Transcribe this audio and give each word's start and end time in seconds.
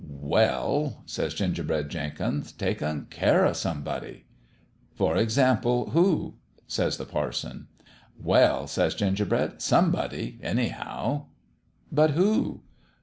"'Well,' 0.33 1.03
says 1.05 1.35
Gingerbread 1.35 1.89
Jenkins,' 1.89 2.51
takin' 2.53 3.05
care 3.11 3.45
o' 3.45 3.53
somebody.' 3.53 4.25
"'For 4.97 5.15
example, 5.15 5.91
who?' 5.91 6.37
says 6.67 6.97
the 6.97 7.05
parson. 7.05 7.67
"'Well,' 8.29 8.65
says 8.65 8.95
Gingerbread,' 8.95 9.61
somebody, 9.71 10.39
any 10.41 10.69
how/" 10.69 11.27
But 11.91 12.11
who 12.17 12.63